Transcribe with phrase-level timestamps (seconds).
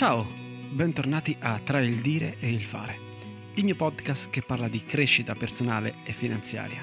[0.00, 0.24] Ciao,
[0.70, 2.96] bentornati a Tra il dire e il fare,
[3.56, 6.82] il mio podcast che parla di crescita personale e finanziaria.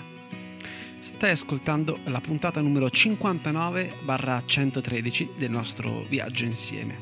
[1.00, 6.95] Stai ascoltando la puntata numero 59-113 del nostro viaggio insieme.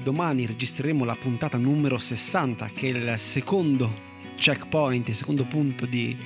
[0.00, 3.90] Domani registreremo la puntata numero 60, che è il secondo
[4.36, 6.16] checkpoint, il secondo punto di,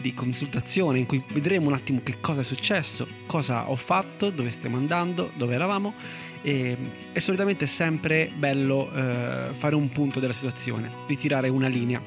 [0.00, 4.50] di consultazione in cui vedremo un attimo che cosa è successo, cosa ho fatto, dove
[4.50, 5.94] stiamo andando, dove eravamo
[6.42, 6.76] e,
[7.12, 12.00] è solitamente sempre bello eh, fare un punto della situazione, di tirare una linea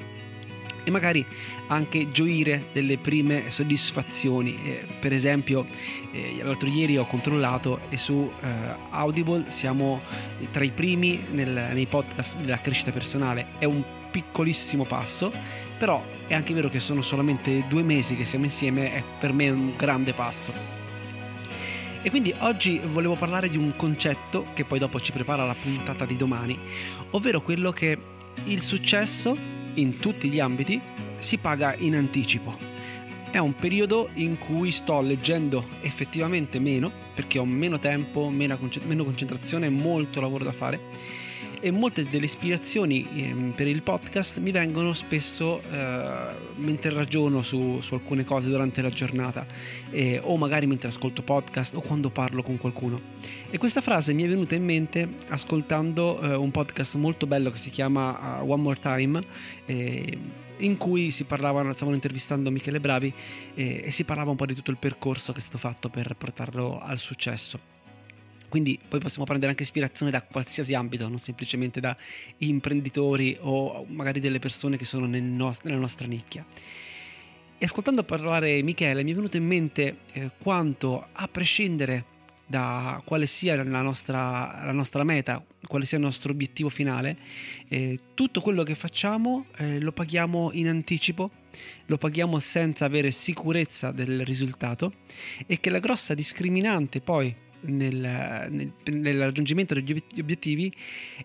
[0.86, 1.24] e magari
[1.68, 4.58] anche gioire delle prime soddisfazioni.
[4.64, 5.66] Eh, per esempio,
[6.12, 8.46] eh, l'altro ieri ho controllato e su eh,
[8.90, 10.02] Audible siamo
[10.52, 13.46] tra i primi nel, nei podcast della crescita personale.
[13.58, 13.82] È un
[14.14, 15.32] piccolissimo passo,
[15.76, 19.50] però è anche vero che sono solamente due mesi che siamo insieme, è per me
[19.50, 20.52] un grande passo.
[22.00, 26.04] E quindi oggi volevo parlare di un concetto che poi dopo ci prepara la puntata
[26.04, 26.56] di domani,
[27.10, 27.98] ovvero quello che
[28.44, 29.36] il successo
[29.74, 30.80] in tutti gli ambiti
[31.18, 32.56] si paga in anticipo.
[33.32, 39.66] È un periodo in cui sto leggendo effettivamente meno perché ho meno tempo, meno concentrazione
[39.66, 41.23] e molto lavoro da fare
[41.64, 47.80] e molte delle ispirazioni ehm, per il podcast mi vengono spesso eh, mentre ragiono su,
[47.80, 49.46] su, alcune cose durante la giornata
[49.88, 53.00] eh, o magari mentre ascolto podcast o quando parlo con qualcuno.
[53.48, 57.56] E questa frase mi è venuta in mente ascoltando eh, un podcast molto bello che
[57.56, 59.24] si chiama uh, One More Time
[59.64, 60.18] eh,
[60.58, 63.10] in cui si parlavano, stavano intervistando Michele Bravi
[63.54, 66.14] eh, e si parlava un po' di tutto il percorso che è stato fatto per
[66.14, 67.73] portarlo al successo.
[68.54, 71.96] Quindi poi possiamo prendere anche ispirazione da qualsiasi ambito, non semplicemente da
[72.36, 76.46] imprenditori o magari delle persone che sono nel nost- nella nostra nicchia.
[77.58, 82.04] E ascoltando parlare Michele mi è venuto in mente eh, quanto, a prescindere
[82.46, 87.16] da quale sia la nostra, la nostra, meta, quale sia il nostro obiettivo finale,
[87.66, 91.28] eh, tutto quello che facciamo eh, lo paghiamo in anticipo,
[91.86, 94.92] lo paghiamo senza avere sicurezza del risultato
[95.44, 100.74] e che la grossa discriminante poi nel, nel, nel, raggiungimento degli obiettivi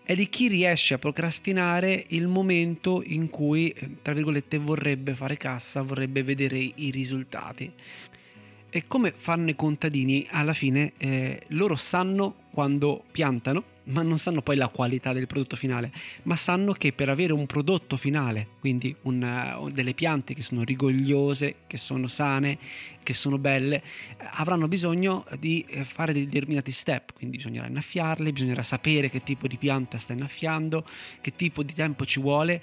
[0.02, 5.82] è di chi riesce a procrastinare il momento in cui, tra virgolette, vorrebbe fare cassa,
[5.82, 7.72] vorrebbe vedere i risultati.
[8.70, 14.42] E come fanno i contadini, alla fine eh, loro sanno quando piantano ma non sanno
[14.42, 15.92] poi la qualità del prodotto finale,
[16.22, 21.56] ma sanno che per avere un prodotto finale, quindi una, delle piante che sono rigogliose,
[21.66, 22.58] che sono sane,
[23.02, 23.82] che sono belle,
[24.32, 29.56] avranno bisogno di eh, fare determinati step, quindi bisognerà innaffiarle, bisognerà sapere che tipo di
[29.56, 30.86] pianta sta innaffiando,
[31.20, 32.62] che tipo di tempo ci vuole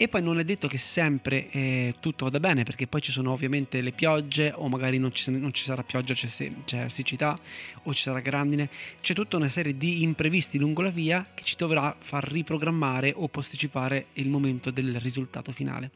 [0.00, 3.32] e poi non è detto che sempre eh, tutto vada bene, perché poi ci sono
[3.32, 6.28] ovviamente le piogge, o magari non ci, non ci sarà pioggia, c'è,
[6.64, 7.36] c'è, siccità,
[7.82, 8.70] o ci sarà grandine.
[9.00, 13.26] C'è tutta una serie di imprevisti lungo la via che ci dovrà far riprogrammare o
[13.26, 15.90] posticipare il momento del risultato finale.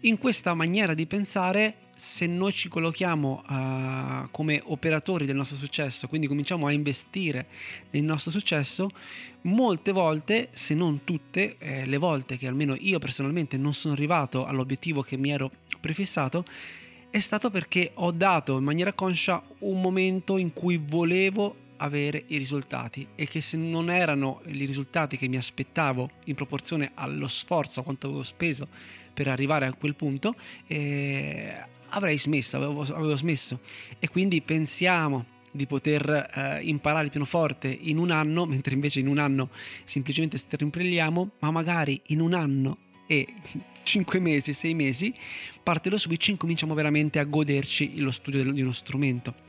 [0.00, 6.08] In questa maniera di pensare, se noi ci collochiamo uh, come operatori del nostro successo,
[6.08, 7.46] quindi cominciamo a investire
[7.90, 8.90] nel nostro successo,
[9.42, 14.44] molte volte, se non tutte, eh, le volte che almeno io personalmente non sono arrivato
[14.44, 15.50] all'obiettivo che mi ero
[15.80, 16.44] prefissato,
[17.10, 22.36] è stato perché ho dato in maniera conscia un momento in cui volevo avere i
[22.36, 27.80] risultati e che se non erano i risultati che mi aspettavo in proporzione allo sforzo,
[27.80, 28.68] a quanto avevo speso
[29.12, 30.34] per arrivare a quel punto,
[30.66, 31.54] eh,
[31.90, 33.60] avrei smesso, avevo, avevo, smesso.
[33.98, 39.08] E quindi pensiamo di poter eh, imparare il pianoforte in un anno, mentre invece in
[39.08, 39.50] un anno
[39.84, 43.26] semplicemente strimpelliamo, ma magari in un anno e
[43.82, 45.14] 5 mesi, 6 mesi,
[45.62, 49.45] parte lo switch e incominciamo veramente a goderci lo studio di uno strumento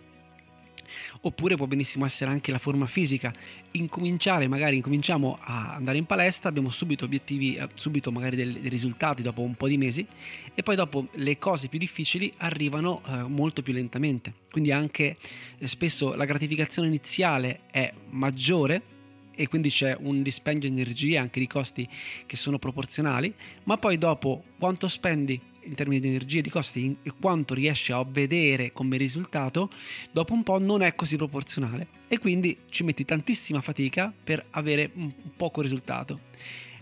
[1.21, 3.33] oppure può benissimo essere anche la forma fisica.
[3.71, 9.21] Incominciare, magari incominciamo a andare in palestra, abbiamo subito obiettivi, eh, subito magari dei, risultati
[9.21, 10.05] dopo un po' di mesi
[10.53, 14.33] e poi dopo le cose più difficili arrivano eh, molto più lentamente.
[14.51, 15.17] Quindi anche
[15.57, 18.95] eh, spesso la gratificazione iniziale è maggiore
[19.38, 21.88] e quindi c'è un dispendio di energie anche di costi
[22.25, 23.33] che sono proporzionali,
[23.63, 27.91] ma poi dopo quanto spendi in termini di energia e di costi e quanto riesci
[27.91, 29.69] a vedere come risultato,
[30.11, 34.91] dopo un po' non è così proporzionale e quindi ci metti tantissima fatica per avere
[35.35, 36.21] poco risultato.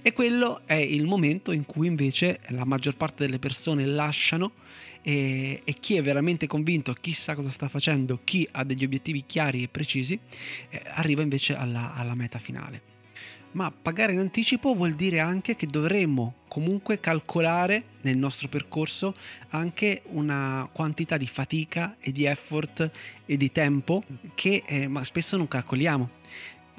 [0.02, 4.52] E quello è il momento in cui invece la maggior parte delle persone lasciano
[5.02, 9.24] e, e chi è veramente convinto, chi sa cosa sta facendo, chi ha degli obiettivi
[9.26, 10.20] chiari e precisi,
[10.70, 12.94] eh, arriva invece alla, alla meta finale
[13.56, 19.16] ma pagare in anticipo vuol dire anche che dovremmo comunque calcolare nel nostro percorso
[19.50, 22.90] anche una quantità di fatica e di effort
[23.26, 24.04] e di tempo
[24.36, 26.10] che eh, spesso non calcoliamo.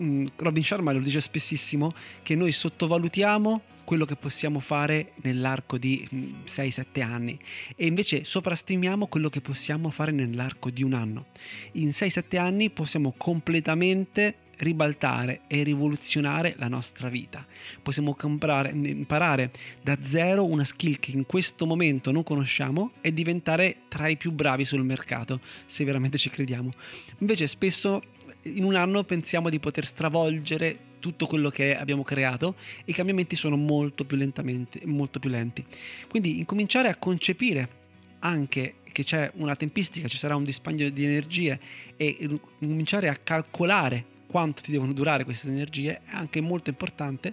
[0.03, 6.07] mm, Robin Sharma lo dice spessissimo, che noi sottovalutiamo quello che possiamo fare nell'arco di
[6.45, 7.39] 6-7 mm, anni
[7.75, 11.27] e invece soprastimiamo quello che possiamo fare nell'arco di un anno.
[11.73, 17.45] In 6-7 anni possiamo completamente ribaltare e rivoluzionare la nostra vita.
[17.83, 19.51] Possiamo comprare, imparare
[19.83, 24.33] da zero una skill che in questo momento non conosciamo e diventare tra i più
[24.33, 26.71] bravi sul mercato, se veramente ci crediamo.
[27.19, 28.03] Invece spesso
[28.43, 33.37] in un anno pensiamo di poter stravolgere tutto quello che abbiamo creato e i cambiamenti
[33.37, 35.65] sono molto più, lentamente, molto più lenti.
[36.09, 37.85] Quindi incominciare a concepire
[38.21, 41.61] anche che c'è una tempistica, ci sarà un dispendio di energie
[41.97, 47.33] e cominciare a calcolare quanto ti devono durare queste energie è anche molto importante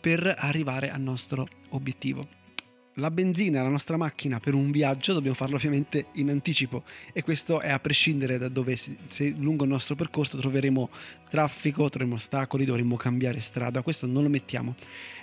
[0.00, 2.38] per arrivare al nostro obiettivo.
[2.94, 6.82] La benzina, la nostra macchina per un viaggio dobbiamo farlo ovviamente in anticipo
[7.12, 10.90] e questo è a prescindere da dove se lungo il nostro percorso troveremo
[11.28, 14.74] traffico, troveremo ostacoli, dovremo cambiare strada, questo non lo mettiamo.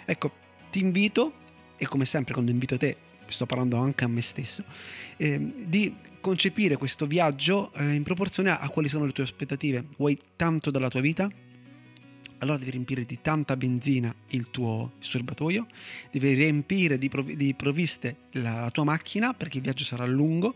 [0.05, 0.31] Ecco,
[0.71, 1.33] ti invito
[1.77, 2.95] e come sempre quando invito te
[3.31, 4.63] sto parlando anche a me stesso,
[5.17, 9.85] eh, di concepire questo viaggio eh, in proporzione a, quali sono le tue aspettative.
[9.97, 11.29] Vuoi tanto dalla tua vita?
[12.39, 15.67] allora devi riempire di tanta benzina il tuo serbatoio,
[16.11, 20.55] devi riempire di, prov- di provviste la, tua macchina perché il viaggio sarà lungo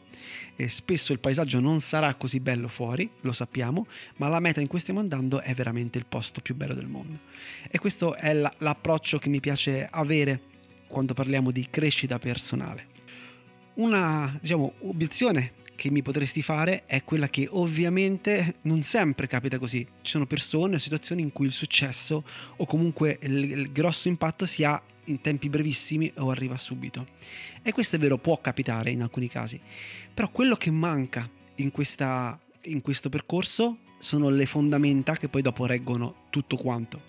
[0.55, 4.67] e spesso il paesaggio non sarà così bello fuori, lo sappiamo, ma la meta in
[4.67, 7.19] cui stiamo andando è veramente il posto più bello del mondo.
[7.69, 10.49] E questo è la, l'approccio che mi piace avere
[10.91, 12.87] quando parliamo di crescita personale.
[13.75, 19.83] Una diciamo, obiezione che mi potresti fare è quella che ovviamente non sempre capita così.
[20.01, 22.23] Ci sono persone o situazioni in cui il successo
[22.57, 27.07] o comunque il, il grosso impatto si ha in tempi brevissimi o arriva subito.
[27.63, 29.59] E questo è vero, può capitare in alcuni casi.
[30.13, 35.65] Però quello che manca in, questa, in questo percorso sono le fondamenta che poi dopo
[35.65, 37.03] reggono tutto quanto.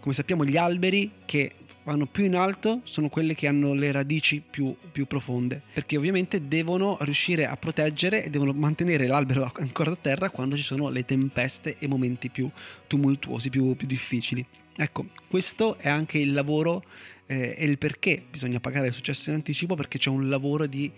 [0.00, 1.54] Come sappiamo gli alberi che
[1.86, 6.48] vanno più in alto sono quelle che hanno le radici più, più, profonde, perché ovviamente
[6.48, 11.04] devono riuscire a proteggere e devono mantenere l'albero ancora da terra quando ci sono le
[11.04, 12.50] tempeste e momenti più
[12.88, 14.44] tumultuosi, più, più difficili.
[14.76, 16.82] Ecco, questo è anche il lavoro
[17.26, 20.90] eh, e il perché bisogna pagare il successo in anticipo, perché c'è un lavoro di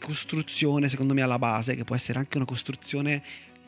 [0.00, 3.22] costruzione, secondo me, alla base, che può essere anche una costruzione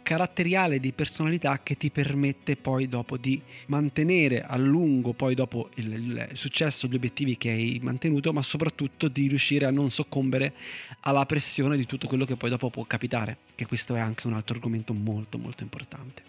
[0.04, 6.28] caratteriale di personalità che ti permette poi dopo di mantenere a lungo poi dopo il,
[6.34, 10.52] successo, gli obiettivi che hai mantenuto, ma soprattutto di riuscire a non soccombere
[11.00, 14.34] alla pressione di tutto quello che poi dopo può capitare, che questo è anche un
[14.34, 16.22] altro argomento molto molto importante.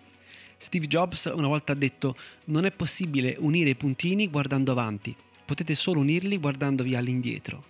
[0.58, 5.14] Steve Jobs una volta ha detto non è possibile unire i puntini guardando avanti,
[5.44, 7.66] potete solo unirli guardandovi all'indietro.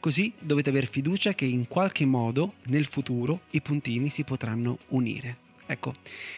[0.00, 5.43] Così dovete aver fiducia che in qualche modo nel futuro i puntini si potranno unire.
[5.66, 5.94] Ecco,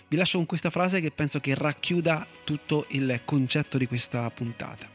[0.09, 4.89] vi lascio con questa frase che penso che racchiuda tutto il concetto di questa puntata.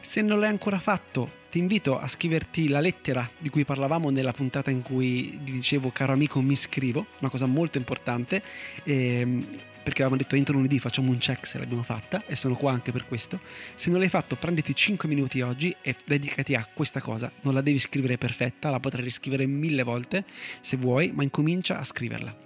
[0.00, 4.32] Se non l'hai ancora fatto, ti invito a scriverti la lettera di cui parlavamo nella
[4.32, 8.42] puntata in cui vi dicevo caro amico mi scrivo, una cosa molto importante,
[8.84, 9.44] ehm,
[9.82, 12.92] perché avevamo detto entro lunedì facciamo un check se l'abbiamo fatta e sono qua anche
[12.92, 13.40] per questo.
[13.74, 17.60] Se non l'hai fatto prenditi 5 minuti oggi e dedicati a questa cosa, non la
[17.60, 20.24] devi scrivere perfetta, la potrai riscrivere mille volte
[20.60, 22.45] se vuoi, ma incomincia a scriverla.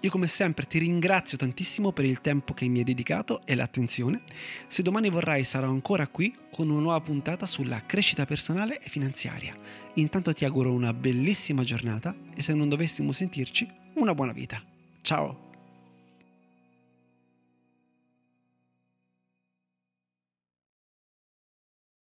[0.00, 4.22] Io come sempre ti ringrazio tantissimo per il tempo che mi hai dedicato e l'attenzione.
[4.68, 9.56] Se domani vorrai sarò ancora qui con una nuova puntata sulla crescita personale e finanziaria.
[9.94, 14.62] Intanto ti auguro una bellissima giornata e se non dovessimo sentirci, una buona vita.
[15.02, 15.47] Ciao!